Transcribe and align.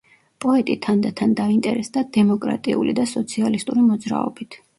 პოეტი 0.43 0.75
თანდათან 0.85 1.35
დაინტერესდა 1.39 2.03
დემოკრატიული 2.17 2.97
და 3.01 3.07
სოციალისტური 3.13 3.87
მოძრაობით. 3.93 4.61